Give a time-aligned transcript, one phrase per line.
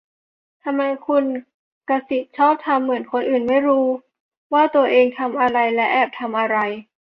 [0.63, 1.25] ทำไมคุณ
[1.89, 3.85] กษิตชอบทำเหมือนคนอื่นไม่รู้
[4.53, 6.57] ว่าตัวเองทำและแอบทำอะไร?